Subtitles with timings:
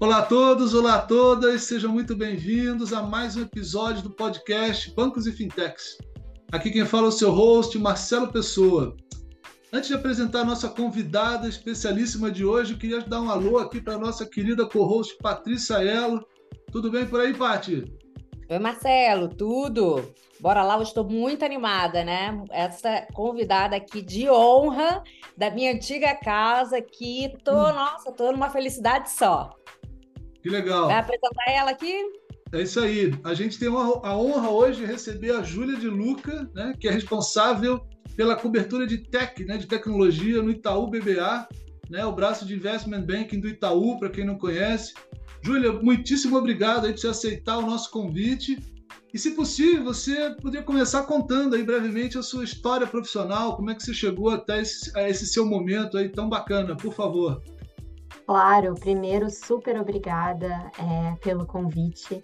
[0.00, 4.90] Olá a todos, olá a todas, sejam muito bem-vindos a mais um episódio do podcast
[4.94, 5.98] Bancos e Fintechs.
[6.50, 8.96] Aqui quem fala é o seu host, Marcelo Pessoa.
[9.70, 13.78] Antes de apresentar a nossa convidada especialíssima de hoje, eu queria dar um alô aqui
[13.78, 16.26] para a nossa querida co-host Patrícia Elo.
[16.72, 17.84] Tudo bem por aí, Pati?
[18.48, 20.14] Oi, Marcelo, tudo?
[20.40, 22.42] Bora lá, eu estou muito animada, né?
[22.50, 25.02] Essa convidada aqui de honra
[25.36, 27.36] da minha antiga casa aqui.
[27.44, 27.74] Tô, hum.
[27.74, 29.54] nossa, tô numa felicidade só.
[30.42, 30.86] Que legal.
[30.86, 32.02] Vai apresentar ela aqui?
[32.52, 33.14] É isso aí.
[33.22, 36.90] A gente tem a honra hoje de receber a Júlia de Luca, né, que é
[36.90, 37.80] responsável
[38.16, 41.48] pela cobertura de tech, né, de tecnologia no Itaú BBA,
[41.88, 44.94] né, o braço de investment banking do Itaú, para quem não conhece.
[45.42, 48.58] Júlia, muitíssimo obrigado aí por você aceitar o nosso convite.
[49.12, 53.74] E se possível, você poderia começar contando aí brevemente a sua história profissional, como é
[53.74, 57.42] que você chegou até esse, a esse seu momento aí tão bacana, por favor.
[58.26, 62.22] Claro, primeiro, super obrigada é, pelo convite.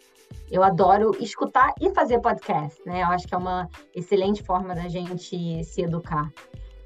[0.51, 3.03] Eu adoro escutar e fazer podcast, né?
[3.03, 6.33] Eu acho que é uma excelente forma da gente se educar.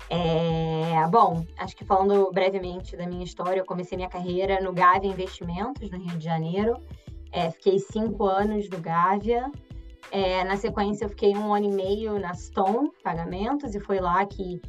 [0.08, 5.08] É, bom, acho que falando brevemente da minha história, eu comecei minha carreira no Gávea
[5.08, 6.82] Investimentos, no Rio de Janeiro.
[7.30, 9.50] É, fiquei cinco anos no Gávea.
[10.10, 14.26] É, na sequência, eu fiquei um ano e meio na Stone Pagamentos, e foi lá
[14.26, 14.60] que,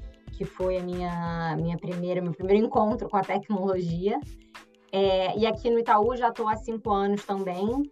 [0.42, 4.20] que foi a minha, minha primeira, meu primeiro encontro com a tecnologia.
[4.92, 7.83] É, e aqui no Itaú já estou há cinco anos também,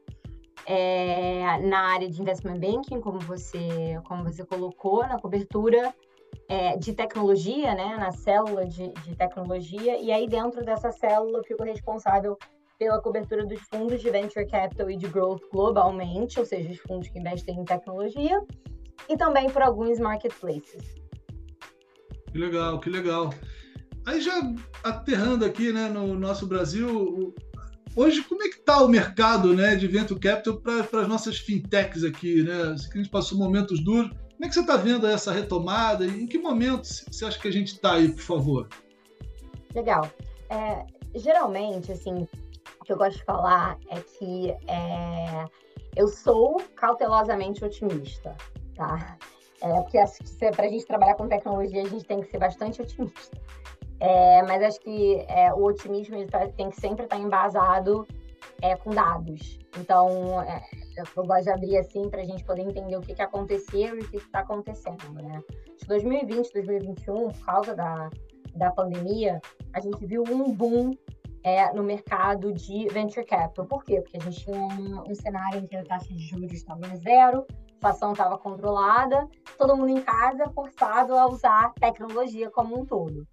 [0.66, 5.94] é, na área de investment banking, como você, como você colocou, na cobertura
[6.48, 11.44] é, de tecnologia, né, na célula de, de, tecnologia, e aí dentro dessa célula eu
[11.44, 12.36] fico responsável
[12.80, 17.10] pela cobertura dos fundos de venture capital e de growth globalmente, ou seja, os fundos
[17.10, 18.42] que investem em tecnologia,
[19.08, 20.99] e também por alguns marketplaces.
[22.32, 23.34] Que legal, que legal.
[24.06, 24.42] Aí já
[24.84, 27.34] aterrando aqui, né, no nosso Brasil,
[27.96, 32.04] hoje como é que está o mercado, né, de venture capital para as nossas fintechs
[32.04, 32.74] aqui, né?
[32.74, 36.06] A gente passou momentos duros como é que você está vendo essa retomada?
[36.06, 38.70] Em que momento você acha que a gente está aí, por favor?
[39.76, 40.10] Legal.
[40.50, 42.26] É, geralmente, assim,
[42.80, 45.46] o que eu gosto de falar é que é,
[45.94, 48.34] eu sou cautelosamente otimista,
[48.76, 49.18] tá?
[49.62, 52.82] É, porque que para a gente trabalhar com tecnologia, a gente tem que ser bastante
[52.82, 53.38] otimista.
[54.00, 58.08] É, mas acho que é, o otimismo tá, tem que sempre estar tá embasado
[58.62, 59.60] é, com dados.
[59.78, 60.62] Então, é,
[60.98, 64.02] eu gosto de abrir assim para a gente poder entender o que, que aconteceu e
[64.02, 65.42] o que está acontecendo, né?
[65.78, 68.10] De 2020, 2021, por causa da,
[68.56, 69.42] da pandemia,
[69.74, 70.92] a gente viu um boom
[71.44, 73.66] é, no mercado de venture capital.
[73.66, 74.02] Por quê?
[74.02, 77.46] Porque a gente tinha um, um cenário em que a taxa de juros estava zero,
[77.80, 83.26] a inflação estava controlada, todo mundo em casa forçado a usar tecnologia como um todo.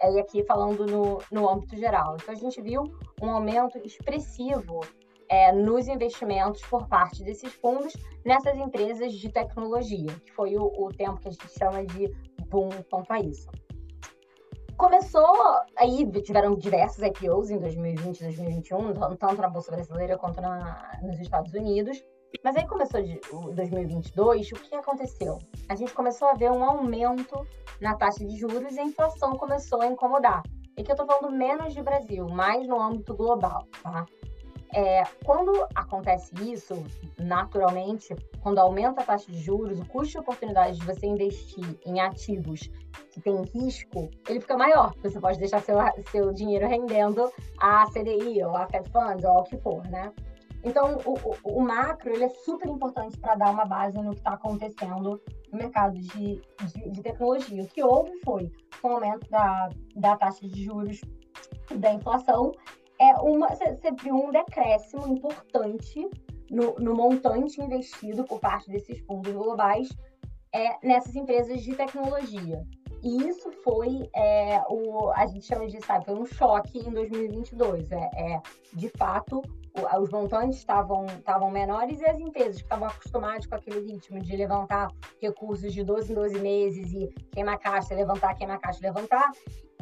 [0.00, 2.16] É, e aqui falando no, no âmbito geral.
[2.20, 2.82] Então, a gente viu
[3.22, 4.80] um aumento expressivo
[5.28, 7.94] é, nos investimentos por parte desses fundos
[8.24, 12.08] nessas empresas de tecnologia, que foi o, o tempo que a gente chama de
[12.48, 13.48] boom quanto a isso.
[14.76, 15.36] Começou,
[15.76, 21.20] aí tiveram diversos IPOs em 2020 e 2021, tanto na Bolsa Brasileira quanto na, nos
[21.20, 22.04] Estados Unidos.
[22.42, 23.20] Mas aí começou de
[23.54, 25.38] 2022, o que aconteceu?
[25.68, 27.46] A gente começou a ver um aumento
[27.80, 30.42] na taxa de juros e a inflação começou a incomodar.
[30.76, 34.04] E que eu estou falando menos de Brasil, mais no âmbito global, tá?
[34.74, 36.74] É, quando acontece isso,
[37.16, 38.12] naturalmente,
[38.42, 42.68] quando aumenta a taxa de juros, o custo de oportunidade de você investir em ativos
[43.12, 44.92] que têm risco, ele fica maior.
[45.00, 45.76] Você pode deixar seu,
[46.10, 50.12] seu dinheiro rendendo a CDI ou a Fed Funds ou o que for, né?
[50.64, 54.18] Então, o, o, o macro ele é super importante para dar uma base no que
[54.18, 55.20] está acontecendo
[55.52, 57.62] no mercado de, de, de, tecnologia.
[57.62, 58.50] O que houve foi
[58.82, 61.00] o aumento da, da taxa de juros
[61.78, 62.52] da inflação
[62.98, 66.08] é uma, você viu um decréscimo importante
[66.50, 69.88] no, no, montante investido por parte desses fundos globais
[70.52, 72.64] é, nessas empresas de tecnologia.
[73.02, 77.90] E isso foi é, o a gente chama de sabe, foi um choque em 2022.
[77.92, 78.40] É, é
[78.72, 79.42] de fato
[80.00, 84.36] os montantes estavam estavam menores e as empresas que estavam acostumadas com aquele ritmo de
[84.36, 84.88] levantar
[85.20, 89.32] recursos de 12 em 12 meses e queimar caixa, levantar, queimar caixa, levantar,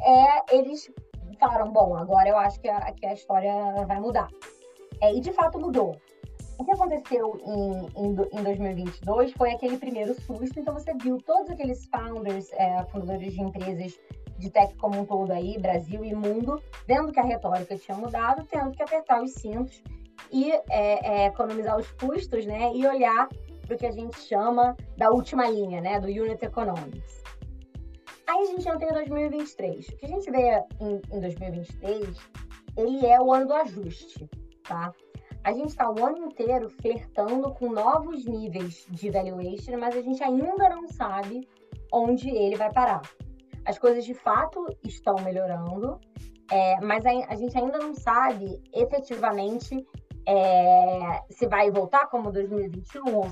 [0.01, 0.91] é, eles
[1.39, 3.53] falaram, bom, agora eu acho que a, que a história
[3.85, 4.29] vai mudar.
[5.01, 5.95] É, e de fato mudou.
[6.57, 11.49] O que aconteceu em, em, em 2022 foi aquele primeiro susto, então você viu todos
[11.49, 13.99] aqueles founders, é, fundadores de empresas
[14.43, 18.45] de tech como um todo aí, Brasil e mundo, vendo que a retórica tinha mudado,
[18.45, 19.81] tendo que apertar os cintos
[20.31, 23.29] e é, é, economizar os custos, né, e olhar
[23.65, 27.23] para o que a gente chama da última linha, né, do Unit Economics.
[28.27, 29.87] Aí a gente entra em 2023.
[29.87, 32.17] O que a gente vê em, em 2023,
[32.77, 34.29] ele é o ano do ajuste.
[34.63, 34.93] tá?
[35.43, 40.23] A gente está o ano inteiro flertando com novos níveis de valuation, mas a gente
[40.23, 41.47] ainda não sabe
[41.91, 43.01] onde ele vai parar.
[43.65, 45.99] As coisas de fato estão melhorando,
[46.51, 49.85] é, mas a, a, gente ainda não sabe efetivamente
[50.27, 53.29] é, se vai voltar como 2021 ou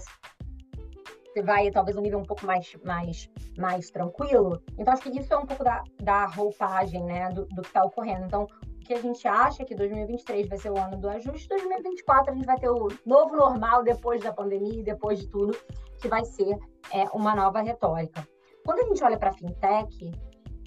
[1.33, 4.61] se vai talvez um nível um pouco mais, mais, mais tranquilo.
[4.77, 7.83] Então, acho que isso é um pouco da, da roupagem né, do, do que está
[7.83, 8.25] ocorrendo.
[8.25, 12.31] Então, o que a gente acha que 2023 vai ser o ano do ajuste, 2024
[12.31, 15.55] a gente vai ter o novo normal depois da pandemia, depois de tudo,
[16.01, 16.57] que vai ser
[16.91, 18.27] é, uma nova retórica.
[18.65, 20.11] Quando a gente olha para a fintech,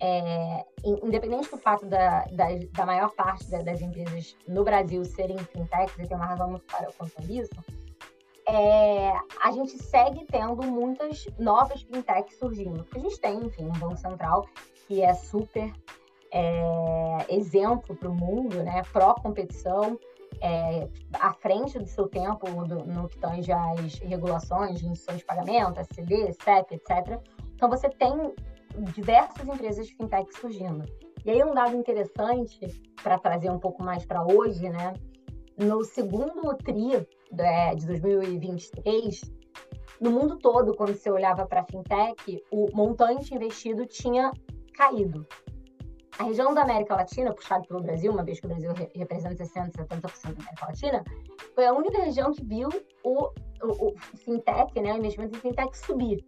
[0.01, 5.99] é, independente do fato da, da, da maior parte das empresas no Brasil serem fintechs,
[5.99, 7.55] e tem uma razão muito clara quanto a isso,
[8.47, 9.13] é,
[9.43, 12.85] a gente segue tendo muitas novas fintechs surgindo.
[12.85, 14.47] Porque a gente tem, enfim, um Banco Central
[14.87, 15.73] que é super
[16.31, 18.83] é, exemplo para o mundo, né?
[18.93, 19.99] Pró-competição,
[20.41, 25.81] é, à frente do seu tempo do, no que tange as regulações instituições de pagamento,
[25.81, 27.21] SCD, CEP, etc.
[27.65, 28.35] Então, você tem
[28.93, 30.85] diversas empresas de fintech surgindo.
[31.25, 32.61] E aí, um dado interessante
[33.03, 34.93] para trazer um pouco mais para hoje, né?
[35.57, 37.09] No segundo TRI
[37.39, 39.33] é, de 2023,
[39.99, 44.31] no mundo todo, quando você olhava para fintech, o montante investido tinha
[44.75, 45.27] caído.
[46.19, 49.73] A região da América Latina, puxada pelo Brasil, uma vez que o Brasil representa 60%,
[49.73, 51.05] 70% da América Latina,
[51.55, 52.69] foi a única região que viu
[53.03, 53.31] o,
[53.63, 56.23] o, o fintech, né, o investimento em fintech subir.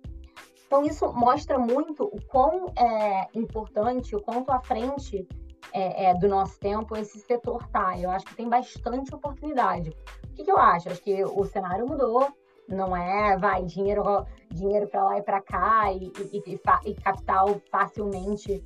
[0.66, 5.26] Então, isso mostra muito o quão é importante, o quanto à frente
[5.72, 7.98] é, é, do nosso tempo esse setor tá.
[7.98, 9.90] Eu acho que tem bastante oportunidade.
[10.24, 10.88] O que, que eu acho?
[10.88, 12.28] Acho que o cenário mudou,
[12.68, 17.60] não é, vai, dinheiro, dinheiro para lá e para cá e, e, e, e, capital
[17.70, 18.62] facilmente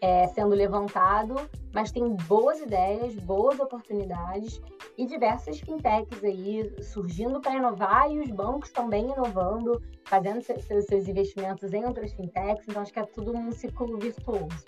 [0.00, 1.34] é, sendo levantado,
[1.74, 4.62] mas tem boas ideias, boas oportunidades
[4.96, 11.08] e diversas fintechs aí surgindo para inovar e os bancos também inovando, fazendo seus, seus
[11.08, 12.64] investimentos em outras fintechs.
[12.68, 14.64] Então, acho que é tudo um ciclo virtuoso.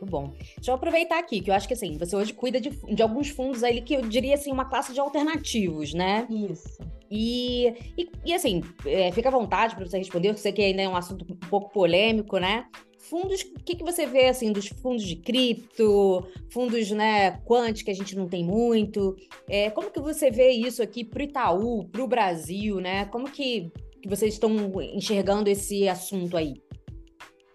[0.00, 0.32] Muito bom.
[0.56, 3.28] Deixa eu aproveitar aqui, que eu acho que assim, você hoje cuida de, de alguns
[3.28, 6.26] fundos aí que eu diria assim, uma classe de alternativos, né?
[6.30, 6.78] Isso.
[7.10, 10.82] E, e, e assim, é, fica à vontade para você responder, eu sei que ainda
[10.82, 12.66] é um assunto um pouco polêmico, né?
[13.10, 17.90] fundos, o que, que você vê assim dos fundos de cripto, fundos né, quant que
[17.90, 19.16] a gente não tem muito?
[19.48, 23.06] É, como que você vê isso aqui para o Itaú, para o Brasil, né?
[23.06, 24.52] Como que, que vocês estão
[24.94, 26.54] enxergando esse assunto aí?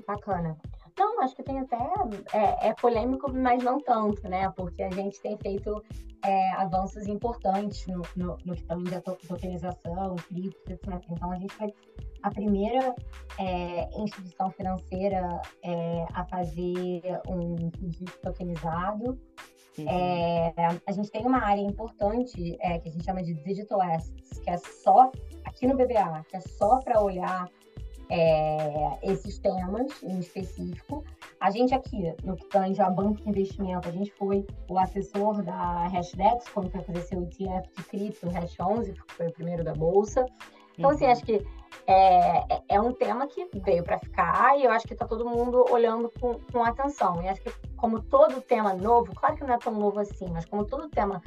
[0.05, 0.57] Bacana.
[0.97, 1.77] Não, acho que tem até.
[2.33, 4.49] É, é, polêmico, mas não tanto, né?
[4.51, 5.83] Porque a gente tem feito
[6.23, 11.03] é, avanços importantes no, no, no que também da tokenização, cripto, etc.
[11.09, 11.73] Então, a gente vai
[12.25, 12.95] a primeira
[13.37, 19.19] é, instituição financeira é, a fazer um registro tokenizado.
[19.77, 19.87] Uhum.
[19.87, 20.53] É,
[20.87, 24.49] a gente tem uma área importante é, que a gente chama de Digital Assets, que
[24.49, 25.11] é só,
[25.45, 27.47] aqui no BBA, que é só para olhar
[28.09, 31.03] é, esses temas em específico.
[31.39, 35.41] A gente aqui, no que tange a banco de investimento, a gente foi o assessor
[35.43, 39.63] da Hashdex, quando foi fazer seu ETF de cripto, Hash 11, que foi o primeiro
[39.63, 40.25] da Bolsa.
[40.77, 41.11] Então, assim, uhum.
[41.11, 41.45] acho que
[41.87, 45.27] é, é, é um tema que veio para ficar e eu acho que está todo
[45.27, 47.21] mundo olhando com, com atenção.
[47.21, 50.45] E acho que, como todo tema novo, claro que não é tão novo assim, mas
[50.45, 51.21] como todo tema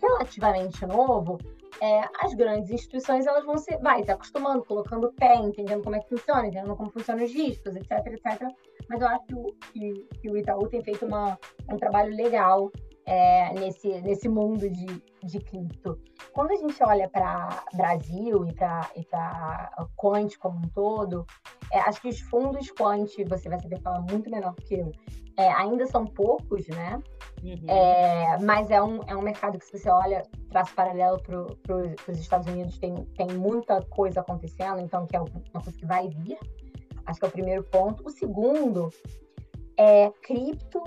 [0.00, 1.38] relativamente novo,
[1.80, 6.00] é, as grandes instituições elas vão se, vai se acostumando, colocando pé, entendendo como é
[6.00, 8.48] que funciona, entendendo como funcionam os riscos, etc, etc.
[8.88, 9.26] Mas eu acho
[9.72, 11.38] que, que o Itaú tem feito uma,
[11.70, 12.70] um trabalho legal
[13.06, 14.86] é, nesse, nesse mundo de,
[15.22, 15.98] de cripto.
[16.32, 21.26] Quando a gente olha para Brasil e para Quant como um todo,
[21.72, 24.92] é, acho que os fundos Quant, você vai saber falar muito melhor que eu,
[25.36, 27.00] é, ainda são poucos, né?
[27.42, 27.64] Uhum.
[27.68, 32.18] É, mas é um, é um mercado que, se você olha, traço paralelo para os
[32.20, 36.38] Estados Unidos, tem, tem muita coisa acontecendo, então que é uma coisa que vai vir.
[37.04, 38.06] Acho que é o primeiro ponto.
[38.06, 38.90] O segundo
[39.76, 40.82] é cripto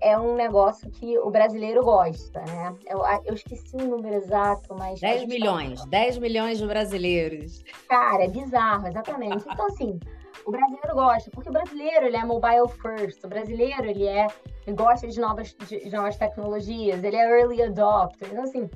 [0.00, 2.74] é um negócio que o brasileiro gosta, né?
[2.86, 5.00] Eu, eu esqueci o número exato, mas.
[5.00, 7.64] 10 milhões, 10 milhões de brasileiros.
[7.88, 9.44] Cara, é bizarro, exatamente.
[9.58, 9.98] Então, assim,
[10.46, 14.28] o brasileiro gosta, porque o brasileiro ele é mobile first, o brasileiro ele é
[14.66, 18.28] ele gosta de novas, de, novas tecnologias, ele é early adopter.
[18.30, 18.70] Então, assim,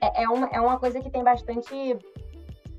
[0.00, 1.96] é, é, uma, é uma coisa que tem bastante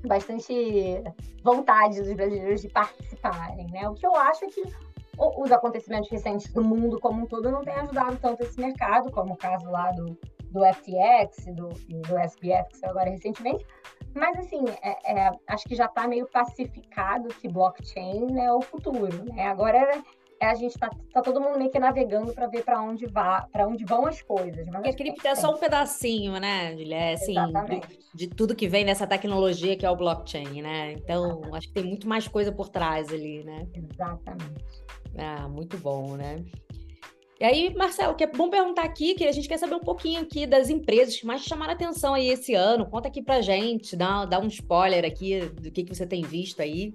[0.06, 1.02] bastante
[1.42, 3.88] vontade dos brasileiros de participarem, né?
[3.88, 4.62] O que eu acho é que
[5.20, 9.34] os acontecimentos recentes do mundo como um todo não têm ajudado tanto esse mercado, como
[9.34, 10.18] o caso lá do,
[10.50, 13.64] do FTX, do, do SBF, que saiu agora recentemente.
[14.14, 19.24] Mas, assim, é, é, acho que já está meio pacificado que blockchain é o futuro,
[19.32, 19.46] né?
[19.46, 20.02] Agora
[20.40, 23.46] é a gente tá, tá todo mundo meio que navegando para ver para onde vá,
[23.52, 24.66] para onde vão as coisas.
[24.68, 26.96] Mas a cripto é só um pedacinho, né, Julia?
[26.96, 30.92] É, assim, de, de, tudo que vem nessa tecnologia que é o blockchain, né?
[30.92, 31.56] Então, Exatamente.
[31.56, 33.66] acho que tem muito mais coisa por trás ali, né?
[33.74, 34.64] Exatamente.
[35.18, 36.42] Ah, muito bom, né?
[37.38, 40.22] E aí, Marcelo, que é bom perguntar aqui, que a gente quer saber um pouquinho
[40.22, 42.84] aqui das empresas que mais chamaram atenção aí esse ano.
[42.86, 46.60] Conta aqui pra gente, dá, dá um spoiler aqui do que, que você tem visto
[46.60, 46.94] aí.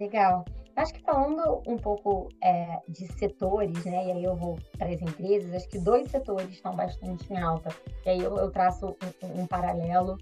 [0.00, 0.44] Legal.
[0.76, 4.08] Acho que falando um pouco é, de setores, né?
[4.08, 7.70] E aí eu vou para as empresas, acho que dois setores estão bastante em alta.
[8.04, 10.18] E aí eu, eu traço um, um, paralelo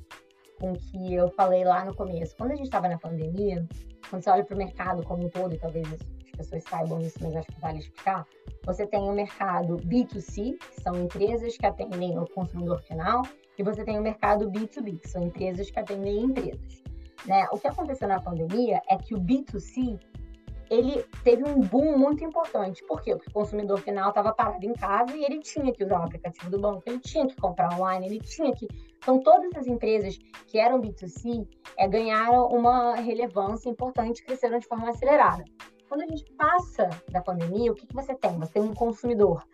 [0.60, 2.36] com o que eu falei lá no começo.
[2.36, 3.66] Quando a gente estava na pandemia,
[4.08, 7.18] quando você olha para o mercado como um todo, e talvez as pessoas saibam isso,
[7.20, 8.24] mas acho que vale explicar,
[8.64, 13.22] você tem o mercado B2C, que são empresas que atendem o consumidor final,
[13.58, 16.84] e você tem o mercado B2B, que são empresas que atendem empresas.
[17.26, 17.44] Né?
[17.50, 19.98] O que aconteceu na pandemia é que o B2C
[20.70, 22.84] ele teve um boom muito importante.
[22.86, 23.14] Por quê?
[23.14, 26.50] Porque o consumidor final estava parado em casa e ele tinha que usar o aplicativo
[26.50, 28.66] do banco, ele tinha que comprar online, ele tinha que.
[28.98, 34.66] Então, todas as empresas que eram B2C é, ganharam uma relevância importante e cresceram de
[34.66, 35.44] forma acelerada.
[35.88, 38.38] Quando a gente passa da pandemia, o que, que você tem?
[38.38, 39.46] Você tem um consumidor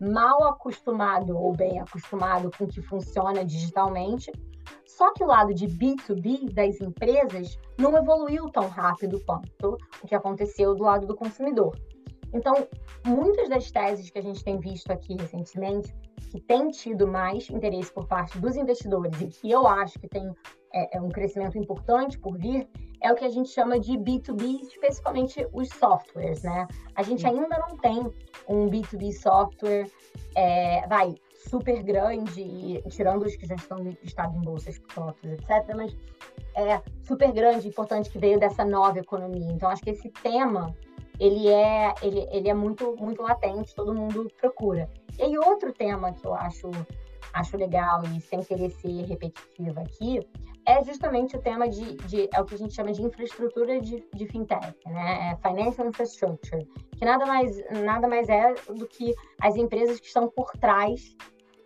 [0.00, 4.32] mal acostumado ou bem acostumado com o que funciona digitalmente,
[4.84, 10.14] só que o lado de B2B das empresas não evoluiu tão rápido quanto o que
[10.14, 11.76] aconteceu do lado do consumidor.
[12.32, 12.54] Então,
[13.04, 15.94] muitas das teses que a gente tem visto aqui recentemente,
[16.30, 20.32] que tem tido mais interesse por parte dos investidores e que eu acho que tem
[20.72, 22.68] é, é um crescimento importante por vir,
[23.02, 26.68] é o que a gente chama de B2B, especificamente os softwares, né?
[26.94, 27.98] A gente ainda não tem
[28.48, 29.90] um B2B software,
[30.36, 31.14] é, vai,
[31.48, 35.96] super grande, tirando os que já estão listados em bolsas, cotas, etc., mas
[36.54, 39.50] é super grande, importante que veio dessa nova economia.
[39.50, 40.74] Então, acho que esse tema,
[41.18, 44.88] ele é, ele, ele é muito, muito latente, todo mundo procura.
[45.18, 46.70] E aí, outro tema que eu acho,
[47.32, 50.20] acho legal e sem querer ser repetitiva aqui,
[50.66, 54.04] é justamente o tema de, de, é o que a gente chama de infraestrutura de,
[54.14, 55.32] de fintech, né?
[55.32, 56.64] É financial infrastructure,
[56.96, 61.16] que nada mais, nada mais é do que as empresas que estão por trás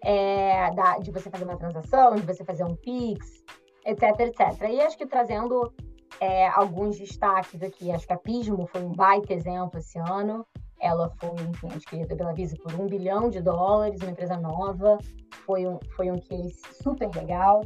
[0.02, 3.42] é, da, de você fazer uma transação, de você fazer um Pix,
[3.84, 4.70] etc, etc.
[4.70, 5.72] E acho que trazendo
[6.20, 10.46] é, alguns destaques aqui, acho que a Pismo foi um baita exemplo esse ano.
[10.84, 14.98] Ela foi, enfim, adquirida pela Visa por um bilhão de dólares, uma empresa nova.
[15.46, 17.62] Foi um, foi um case super legal.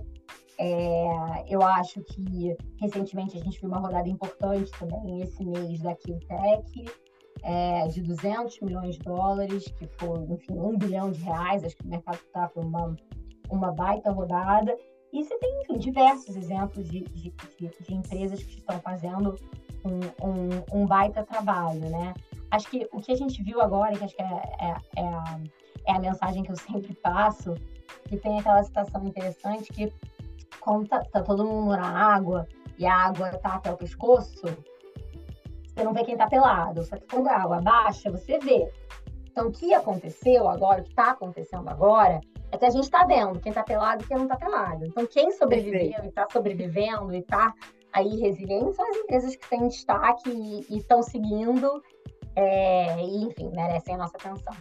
[0.56, 5.96] É, eu acho que recentemente a gente viu uma rodada importante também esse mês da
[5.96, 6.84] QTech,
[7.42, 11.84] é, de 200 milhões de dólares, que foi, enfim, um bilhão de reais, acho que
[11.84, 12.94] o mercado está com uma,
[13.50, 14.76] uma baita rodada.
[15.12, 19.34] E você tem, enfim, diversos exemplos de, de, de, de empresas que estão fazendo
[19.84, 22.14] um, um, um, baita trabalho, né?
[22.50, 25.40] Acho que o que a gente viu agora, que acho que é, é, é, a,
[25.86, 27.54] é a mensagem que eu sempre passo,
[28.08, 29.92] que tem aquela situação interessante que
[30.60, 32.46] quando tá, tá todo mundo na água
[32.78, 34.46] e a água tá até o pescoço,
[35.78, 36.82] você não vê quem tá pelado.
[36.84, 38.70] Só que quando a água baixa, você vê.
[39.30, 43.04] Então, o que aconteceu agora, o que está acontecendo agora, é que a gente está
[43.04, 44.84] vendo quem está pelado e quem não está pelado.
[44.86, 47.54] Então, quem sobreviveu e está sobrevivendo e está
[47.92, 50.30] aí resiliente são as empresas que têm destaque
[50.68, 51.82] e estão seguindo
[52.36, 54.56] é, e, enfim, merecem a nossa atenção.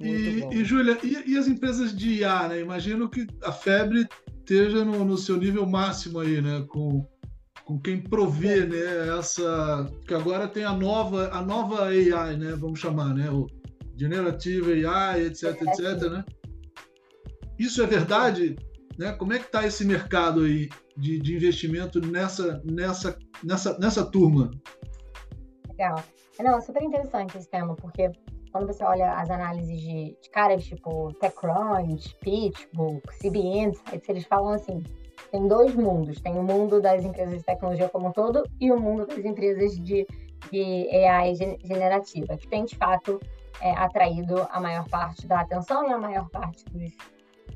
[0.00, 2.60] E, e Júlia, e, e, as empresas de IA, né?
[2.60, 4.06] Imagino que a febre
[4.40, 6.64] esteja no, no seu nível máximo aí, né?
[6.68, 7.06] Com
[7.64, 9.90] com quem provê né, essa.
[10.06, 12.54] que agora tem a nova, a nova AI, né?
[12.56, 13.30] Vamos chamar, né?
[13.30, 13.46] O
[13.96, 16.24] Generative AI, etc, etc, né?
[17.58, 18.56] Isso é verdade?
[18.98, 19.12] Né?
[19.12, 24.50] Como é que está esse mercado aí de, de investimento nessa, nessa, nessa, nessa turma?
[25.68, 26.04] Legal.
[26.42, 28.10] Não, é super interessante esse tema, porque
[28.50, 34.52] quando você olha as análises de, de caras tipo TechCrunch, PitchBook, CB Insights, eles falam
[34.52, 34.82] assim,
[35.30, 36.20] tem dois mundos.
[36.20, 39.76] Tem o mundo das empresas de tecnologia como um todo e o mundo das empresas
[39.78, 40.06] de,
[40.50, 43.20] de AI generativa, que tem, de fato,
[43.60, 46.92] é, atraído a maior parte da atenção e a maior parte dos,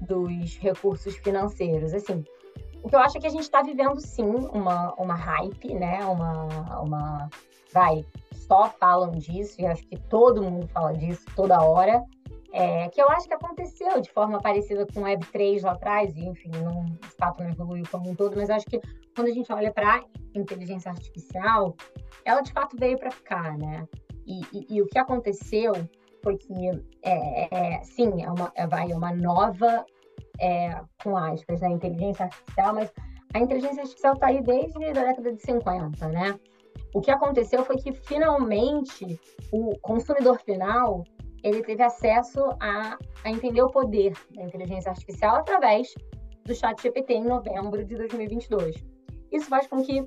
[0.00, 1.94] dos recursos financeiros.
[1.94, 2.24] Assim,
[2.82, 6.04] o que eu acho é que a gente está vivendo, sim, uma, uma hype, né?
[6.04, 7.30] Uma, uma...
[7.72, 12.04] Vai, só falam disso, e acho que todo mundo fala disso toda hora,
[12.52, 16.24] é, que eu acho que aconteceu de forma parecida com o Web3 lá atrás, e
[16.24, 18.80] enfim, não, de fato não evoluiu como um todo, mas acho que
[19.14, 20.02] quando a gente olha para
[20.34, 21.76] inteligência artificial,
[22.24, 23.86] ela de fato veio para ficar, né?
[24.26, 25.72] E, e, e, o que aconteceu
[26.22, 26.52] foi que,
[27.02, 29.84] é, é, sim, é uma, é, vai, é uma nova,
[30.38, 32.92] é, com aspas, né, inteligência artificial, mas
[33.34, 36.38] a inteligência artificial está aí desde a década de 50, né?
[36.94, 39.20] O que aconteceu foi que finalmente
[39.52, 41.04] o consumidor final
[41.42, 45.94] ele teve acesso a, a entender o poder da inteligência artificial através
[46.44, 48.84] do chat GPT em novembro de 2022.
[49.30, 50.00] Isso faz com que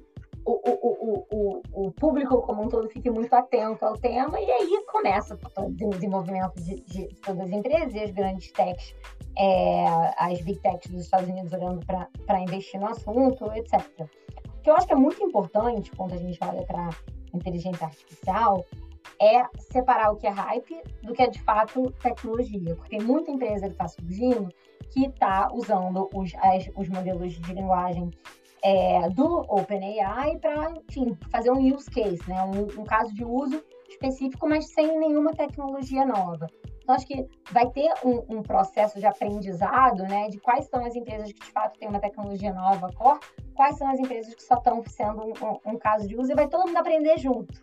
[0.44, 4.84] o, o, o, o, público como um todo fique muito atento ao tema e aí
[4.88, 8.96] começa o desenvolvimento de, de todas as empresas e as grandes techs,
[9.38, 9.86] é,
[10.18, 14.10] as big techs dos Estados Unidos olhando para investir no assunto, etc.
[14.64, 16.90] Que eu acho que é muito importante quando a gente olha para
[17.34, 18.66] inteligência artificial
[19.20, 23.32] é separar o que é hype do que é de fato tecnologia, porque tem muita
[23.32, 24.50] empresa que está surgindo
[24.92, 28.12] que está usando os, as, os modelos de linguagem
[28.64, 32.44] é, do OpenAI para, enfim, fazer um use case, né?
[32.44, 36.48] Um, um, caso de uso específico, mas sem nenhuma tecnologia nova.
[36.82, 40.30] Então, acho que vai ter um, um, processo de aprendizado, né?
[40.30, 42.90] De quais são as empresas que, de fato, têm uma tecnologia nova,
[43.54, 46.48] quais são as empresas que só estão sendo um, um, caso de uso, e vai
[46.48, 47.62] todo mundo aprender junto.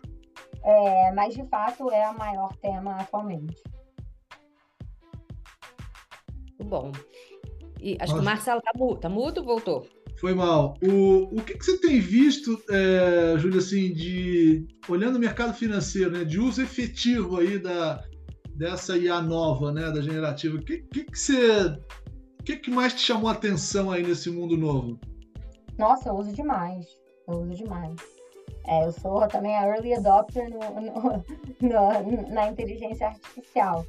[0.63, 3.61] É, mas, de fato, é o maior tema atualmente.
[6.63, 6.91] Bom.
[7.81, 8.13] E acho Nossa.
[8.13, 9.87] que o Marcelo tá mudo, tá mudo voltou?
[10.19, 10.75] Foi mal.
[10.83, 16.11] O, o que, que você tem visto, é, Júlia, assim, de olhando o mercado financeiro,
[16.11, 18.03] né, de uso efetivo aí da,
[18.59, 20.57] dessa IA nova, né, da generativa?
[20.57, 21.65] O que, que, que você,
[22.39, 24.99] o que, que mais te chamou a atenção aí nesse mundo novo?
[25.77, 26.85] Nossa, eu uso demais.
[27.27, 27.95] Eu uso demais.
[28.67, 31.23] É, eu sou também a early adopter no, no,
[31.61, 33.85] no, na inteligência artificial.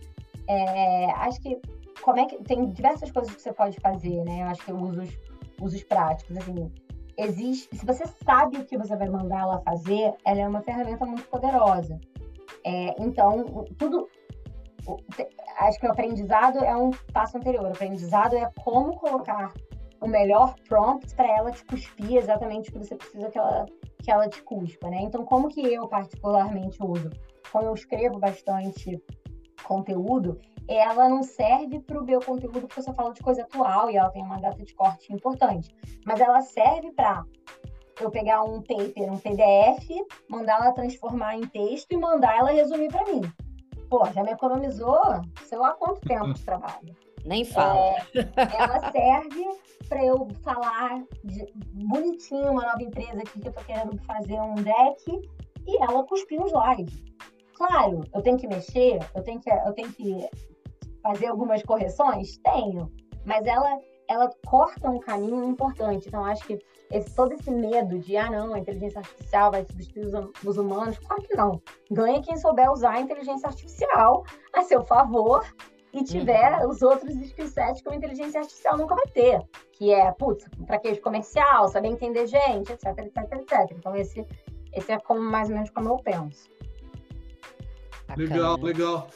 [0.48, 1.60] É, acho que
[2.00, 4.42] como é que tem diversas coisas que você pode fazer, né?
[4.42, 5.10] Eu acho que eu uso os
[5.60, 6.36] usos práticos.
[6.36, 6.72] Assim,
[7.16, 11.04] existe, se você sabe o que você vai mandar ela fazer, ela é uma ferramenta
[11.04, 11.98] muito poderosa.
[12.64, 14.08] É, então, tudo.
[15.58, 17.64] Acho que o aprendizado é um passo anterior.
[17.64, 19.52] O aprendizado é como colocar
[20.00, 23.66] o melhor prompt para ela te cuspir exatamente o que você precisa que ela,
[24.02, 25.02] que ela te cuspa, né?
[25.02, 27.10] Então, como que eu particularmente uso?
[27.52, 29.02] Como eu escrevo bastante
[29.64, 33.96] conteúdo, ela não serve para o meu conteúdo porque você fala de coisa atual e
[33.96, 35.68] ela tem uma data de corte importante.
[36.06, 37.24] Mas ela serve para
[38.00, 39.88] eu pegar um paper, um PDF,
[40.28, 43.20] mandar ela transformar em texto e mandar ela resumir para mim.
[43.90, 45.00] Pô, já me economizou
[45.44, 46.96] sei lá quanto tempo de trabalho.
[47.26, 47.78] Nem fala.
[47.80, 48.06] É,
[48.56, 49.44] ela serve
[49.88, 51.46] para eu falar de,
[51.86, 55.28] bonitinho uma nova empresa aqui que eu tô querendo fazer um deck
[55.66, 57.04] e ela cuspir um slide.
[57.54, 60.26] Claro, eu tenho que mexer, eu tenho que, eu tenho que
[61.02, 62.38] fazer algumas correções?
[62.38, 62.90] Tenho,
[63.26, 63.78] mas ela
[64.10, 66.08] ela corta um caminho importante.
[66.08, 66.58] Então, acho que
[66.90, 70.98] esse, todo esse medo de, ah, não, a inteligência artificial vai substituir os, os, humanos,
[70.98, 71.62] claro que não.
[71.90, 75.44] Ganha quem souber usar a inteligência artificial a seu favor
[75.92, 76.70] e tiver uhum.
[76.70, 79.40] os outros skill sets que a inteligência artificial nunca vai ter,
[79.72, 83.76] que é, putz, traquejo comercial, saber entender gente, etc, etc, etc.
[83.76, 84.26] Então, esse,
[84.72, 86.48] esse é como, mais ou menos como eu penso.
[88.16, 89.08] Legal, legal.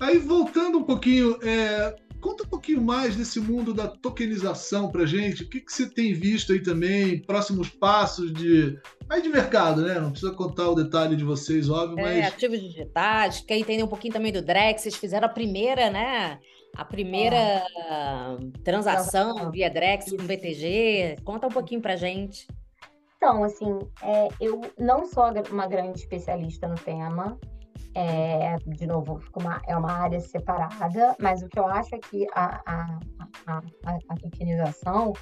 [0.00, 5.42] Aí, voltando um pouquinho, é, conta um pouquinho mais desse mundo da tokenização para gente.
[5.42, 7.20] O que, que você tem visto aí também?
[7.22, 8.78] Próximos passos de.
[9.08, 9.98] Aí de mercado, né?
[9.98, 12.34] Não precisa contar o detalhe de vocês, óbvio, é, mas.
[12.34, 16.38] Ativos digitais, quer entender um pouquinho também do Drex, vocês fizeram a primeira, né?
[16.76, 18.36] A primeira é.
[18.62, 21.16] transação via Drex com BTG.
[21.24, 22.46] Conta um pouquinho pra gente.
[23.16, 27.38] Então, assim, é, eu não sou uma grande especialista no tema,
[27.94, 32.26] é, de novo, uma, é uma área separada, mas o que eu acho é que
[32.34, 32.98] a, a,
[33.46, 35.12] a, a, a tokenização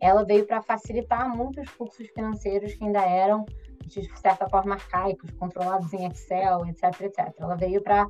[0.00, 3.44] ela veio para facilitar muitos fluxos financeiros que ainda eram,
[3.86, 7.34] de certa forma, arcaicos, controlados em Excel, etc, etc.
[7.38, 8.06] Ela veio para,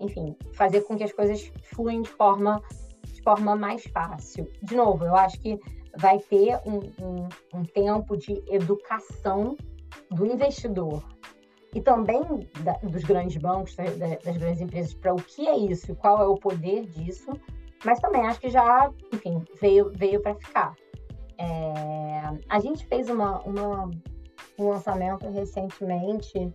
[0.00, 2.62] enfim, fazer com que as coisas fluem de forma,
[3.02, 4.50] de forma mais fácil.
[4.62, 5.58] De novo, eu acho que
[5.96, 9.56] vai ter um, um, um tempo de educação
[10.10, 11.04] do investidor
[11.74, 12.22] e também
[12.60, 16.22] da, dos grandes bancos, das, das grandes empresas, para o que é isso e qual
[16.22, 17.32] é o poder disso,
[17.84, 20.74] mas também acho que já, enfim, veio, veio para ficar.
[21.36, 23.90] É, a gente fez uma, uma,
[24.58, 26.52] um lançamento recentemente,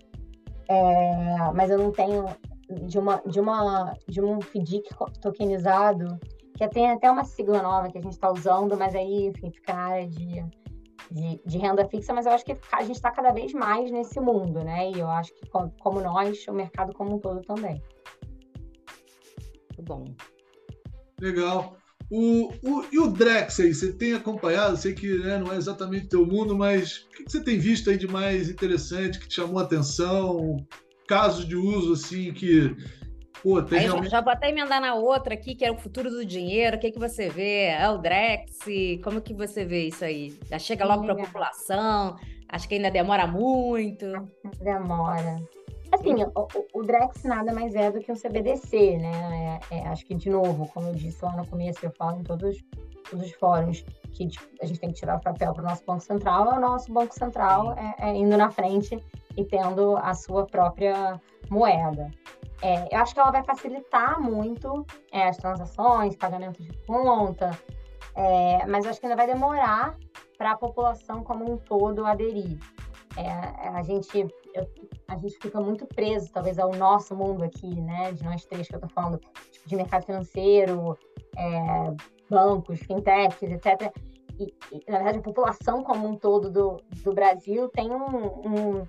[0.69, 2.25] é, mas eu não tenho
[2.86, 6.19] de uma de uma de um FDIC tokenizado
[6.55, 9.73] que tem até uma sigla nova que a gente está usando, mas aí enfim fica
[9.73, 10.45] na área de
[11.12, 14.19] de, de, renda fixa, mas eu acho que a gente está cada vez mais nesse
[14.19, 14.91] mundo, né?
[14.91, 17.82] E eu acho que, como nós, o mercado como um todo também.
[19.69, 20.06] Muito bom.
[21.19, 21.78] Legal.
[22.12, 24.78] O, o, e o Drex aí, você tem acompanhado?
[24.78, 27.89] Sei que né, não é exatamente o teu mundo, mas o que você tem visto
[27.89, 30.58] aí de mais interessante, que te chamou a atenção?
[31.08, 32.76] Casos de uso assim que
[33.41, 34.10] Pô, tem Aí realmente...
[34.10, 36.78] já vou até emendar na outra aqui, que é o futuro do dinheiro.
[36.78, 37.67] O que, que você vê?
[37.67, 38.65] É o Drex?
[39.04, 40.38] Como que você vê isso aí?
[40.49, 42.17] Já chega logo para a população?
[42.49, 44.06] Acho que ainda demora muito.
[44.60, 45.41] Demora.
[45.91, 49.60] Assim, o, o, Drex nada mais é do que um CBDC, né?
[49.71, 52.23] É, é, acho que, de novo, como eu disse lá no começo, eu falo em
[52.23, 52.58] todos,
[53.10, 54.30] todos os fóruns, que
[54.62, 57.13] a gente tem que tirar o papel para o nosso Banco Central, o nosso Banco
[57.13, 59.04] Central é, é, indo na frente
[59.36, 62.12] e tendo a sua própria moeda.
[62.62, 67.58] É, eu acho que ela vai facilitar muito é, as transações, pagamento de conta,
[68.15, 69.95] é, mas acho que ainda vai demorar
[70.38, 72.60] para a população como um todo aderir.
[73.17, 74.67] É, a gente eu,
[75.08, 78.12] a gente fica muito preso, talvez, ao nosso mundo aqui, né?
[78.12, 79.19] De nós três que eu tô falando,
[79.52, 80.98] tipo, de mercado financeiro,
[81.36, 81.95] é,
[82.30, 83.93] bancos, fintechs, etc.
[84.39, 88.88] E, e, na verdade, a população como um todo do, do Brasil tem um, um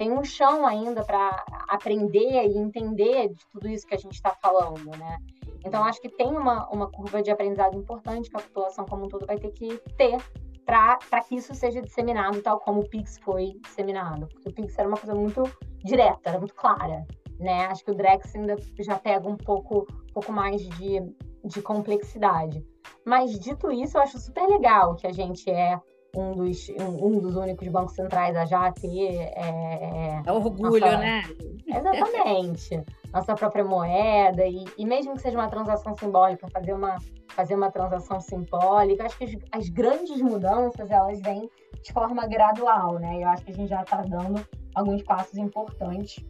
[0.00, 4.30] tem um chão ainda para aprender e entender de tudo isso que a gente está
[4.30, 5.18] falando, né?
[5.62, 9.08] Então, acho que tem uma, uma curva de aprendizado importante que a população como um
[9.08, 10.16] todo vai ter que ter
[10.64, 14.26] para que isso seja disseminado tal como o Pix foi disseminado.
[14.28, 15.42] Porque o Pix era uma coisa muito
[15.84, 17.06] direta, era muito clara,
[17.38, 17.66] né?
[17.66, 21.02] Acho que o Drex ainda já pega um pouco, pouco mais de,
[21.44, 22.64] de complexidade.
[23.04, 25.78] Mas dito isso, eu acho super legal que a gente é
[26.14, 29.14] um dos, um, um dos únicos bancos centrais a já ter.
[29.34, 30.98] É, é orgulho, nossa...
[30.98, 31.22] né?
[31.66, 32.82] Exatamente.
[33.12, 36.96] nossa própria moeda, e, e mesmo que seja uma transação simbólica, fazer uma,
[37.28, 41.48] fazer uma transação simbólica, acho que as, as grandes mudanças elas vêm
[41.82, 43.22] de forma gradual, né?
[43.22, 44.44] Eu acho que a gente já está dando
[44.74, 46.24] alguns passos importantes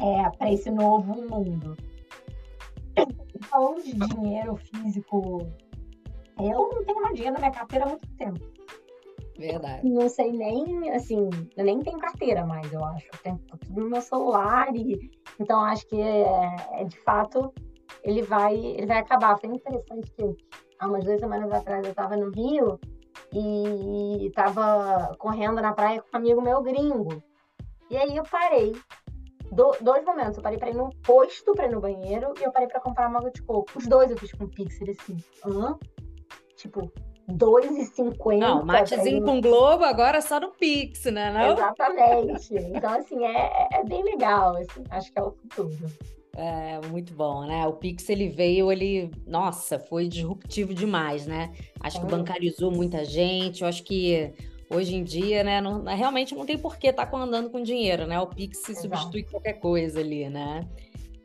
[0.00, 1.76] é, para esse novo mundo.
[3.42, 5.46] Falando de dinheiro físico,
[6.38, 8.57] eu não tenho mais dinheiro na minha carteira há muito tempo.
[9.38, 9.88] Verdade.
[9.88, 13.06] Não sei nem, assim, eu nem tenho carteira mais, eu acho.
[13.06, 17.52] Eu tenho tudo no meu celular e então acho que é, é, de fato
[18.02, 19.38] ele vai, ele vai acabar.
[19.38, 20.36] Foi interessante que
[20.80, 22.80] há umas duas semanas atrás eu estava no Rio
[23.32, 27.22] e estava correndo na praia com um amigo meu gringo.
[27.88, 28.74] E aí eu parei.
[29.52, 32.52] Do, dois momentos, eu parei para ir no posto, para ir no banheiro, e eu
[32.52, 33.70] parei para comprar uma água de coco.
[33.76, 35.16] Os dois eu fiz com pixel assim.
[35.42, 35.78] Hã?
[36.56, 36.92] Tipo,
[37.30, 38.38] 2,50.
[38.38, 41.30] Não, matezinho com Globo agora só no Pix, né?
[41.30, 41.52] Não?
[41.52, 42.54] Exatamente.
[42.54, 44.56] Então, assim, é, é bem legal.
[44.56, 45.76] Assim, acho que é o futuro.
[46.34, 47.66] É, muito bom, né?
[47.66, 49.10] O Pix, ele veio, ele...
[49.26, 51.52] Nossa, foi disruptivo demais, né?
[51.80, 52.00] Acho é.
[52.00, 53.62] que bancarizou muita gente.
[53.62, 54.32] Eu acho que
[54.70, 55.60] hoje em dia, né?
[55.60, 58.20] Não, realmente não tem por que estar tá andando com dinheiro, né?
[58.20, 60.66] O Pix se substitui qualquer coisa ali, né?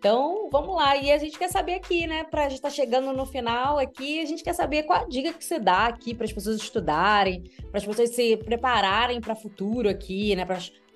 [0.03, 0.97] Então, vamos lá.
[0.97, 2.25] E a gente quer saber aqui, né?
[2.25, 5.07] Para a gente estar tá chegando no final aqui, a gente quer saber qual a
[5.07, 9.31] dica que você dá aqui para as pessoas estudarem, para as pessoas se prepararem para
[9.31, 10.43] o futuro aqui, né?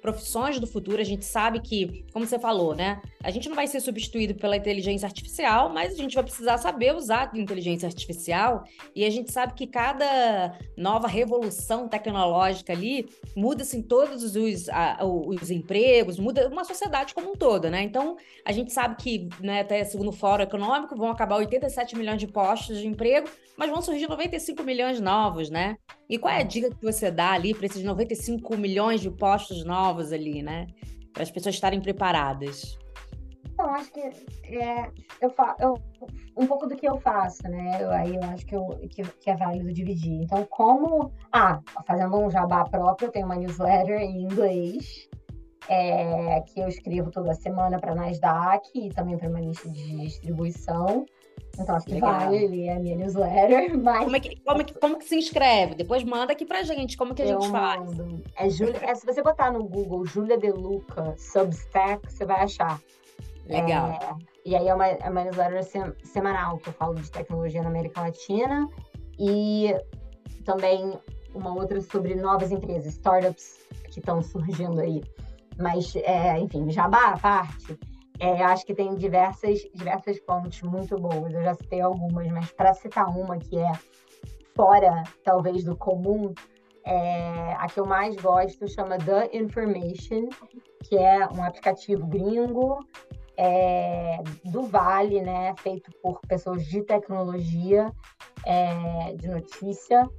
[0.08, 3.02] Profissões do futuro, a gente sabe que, como você falou, né?
[3.22, 6.96] A gente não vai ser substituído pela inteligência artificial, mas a gente vai precisar saber
[6.96, 8.63] usar a inteligência artificial.
[8.96, 14.67] E a gente sabe que cada nova revolução tecnológica ali muda assim todos os,
[15.04, 17.82] os empregos, muda uma sociedade como um todo, né?
[17.82, 18.15] Então,
[18.46, 22.28] a gente sabe que, né, até segundo o Fórum Econômico, vão acabar 87 milhões de
[22.28, 25.78] postos de emprego, mas vão surgir 95 milhões novos, né?
[26.10, 29.65] E qual é a dica que você dá ali para esses 95 milhões de postos
[29.65, 30.67] novos ali, né?
[31.13, 32.78] Para as pessoas estarem preparadas?
[33.58, 35.74] Então, acho que é, eu, eu,
[36.38, 37.80] um pouco do que eu faço, né?
[37.82, 40.22] Eu, aí eu acho que, eu, que, que, é válido dividir.
[40.22, 41.12] Então, como.
[41.32, 45.10] Ah, fazendo um jabá próprio, eu tenho uma newsletter em inglês,
[45.67, 50.02] é, que eu escrevo toda semana para a Nasdaq e também para uma lista de
[50.02, 51.04] distribuição.
[51.60, 52.13] Então acho que Legal.
[52.13, 53.78] vale ler a minha newsletter.
[53.82, 54.04] Mas...
[54.04, 55.76] Como, é que, como, é que, como que se inscreve?
[55.76, 57.89] Depois manda aqui pra gente, como que a gente faz?
[58.36, 62.80] É Julia, é, se você botar no Google Júlia De Luca Substack, você vai achar.
[63.47, 63.91] Legal.
[63.91, 65.63] É, e aí é uma, é uma newsletter
[66.04, 68.69] semanal que eu falo de tecnologia na América Latina
[69.17, 69.73] e
[70.45, 70.93] também
[71.34, 73.58] uma outra sobre novas empresas, startups
[73.91, 75.04] que estão surgindo aí.
[75.60, 77.78] Mas, é, enfim, jabá à parte,
[78.20, 81.34] é, acho que tem diversas, diversas fontes muito boas.
[81.34, 83.72] Eu já citei algumas, mas para citar uma que é
[84.56, 86.34] fora, talvez, do comum,
[86.84, 90.30] é, a que eu mais gosto chama The Information,
[90.84, 92.80] que é um aplicativo gringo
[93.38, 97.92] é, do Vale, né, feito por pessoas de tecnologia,
[98.46, 100.10] é, de notícia.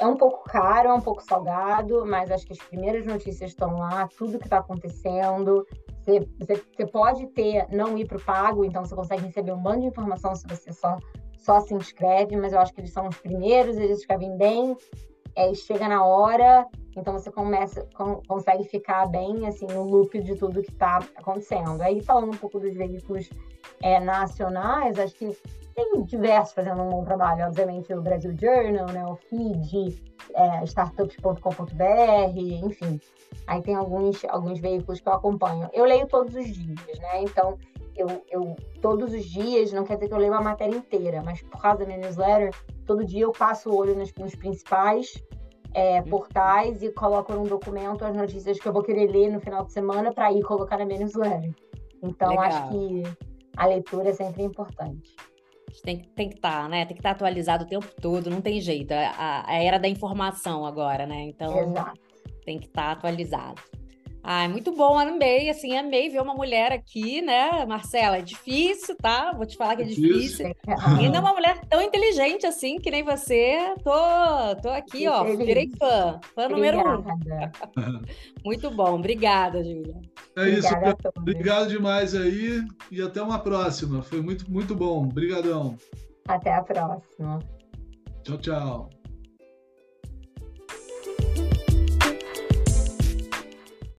[0.00, 3.78] É um pouco caro, é um pouco salgado, mas acho que as primeiras notícias estão
[3.78, 5.64] lá, tudo que está acontecendo,
[6.04, 9.86] você, pode ter, não ir para o pago, então você consegue receber um bando de
[9.86, 10.98] informação se você só,
[11.36, 14.76] só se inscreve, mas eu acho que eles são os primeiros, eles escrevem bem,
[15.36, 16.66] é, chega na hora,
[16.96, 21.80] então você começa, com, consegue ficar bem assim no loop de tudo que está acontecendo.
[21.82, 23.28] Aí falando um pouco dos veículos
[23.82, 25.36] é, nacionais, acho que
[25.74, 30.02] tem diversos fazendo um bom trabalho, obviamente o Brasil Journal, né, o Feed,
[30.34, 33.00] é, startups.com.br, enfim.
[33.46, 35.68] Aí tem alguns, alguns veículos que eu acompanho.
[35.72, 37.22] Eu leio todos os dias, né?
[37.22, 37.56] Então,
[37.96, 41.42] eu, eu todos os dias, não quer dizer que eu leio a matéria inteira, mas
[41.42, 42.54] por causa da minha newsletter,
[42.86, 45.22] todo dia eu passo o olho nos, nos principais
[45.72, 49.64] é, portais e coloco num documento as notícias que eu vou querer ler no final
[49.64, 51.54] de semana para ir colocar na minha newsletter.
[52.02, 52.44] Então, Legal.
[52.44, 53.02] acho que
[53.56, 55.14] a leitura é sempre importante.
[55.84, 56.84] Tem, tem que estar, tá, né?
[56.84, 58.92] Tem que estar tá atualizado o tempo todo, não tem jeito.
[58.92, 61.22] É a, a era da informação agora, né?
[61.22, 62.00] Então, Exato.
[62.44, 63.62] tem que estar tá atualizado.
[64.22, 68.18] Ai, muito bom, amei, assim, amei ver uma mulher aqui, né, Marcela?
[68.18, 69.32] É difícil, tá?
[69.32, 70.54] Vou te falar que é difícil.
[71.00, 73.74] E não é uma mulher tão inteligente assim, que nem você.
[73.82, 77.04] Tô, tô aqui, ó, virei fã, fã número um.
[78.44, 79.96] muito bom, obrigada, Júlia.
[80.36, 80.68] É isso,
[81.16, 84.02] obrigado demais aí e até uma próxima.
[84.02, 85.04] Foi muito, muito bom.
[85.04, 85.76] Obrigadão.
[86.28, 87.38] Até a próxima.
[88.22, 88.99] Tchau, tchau.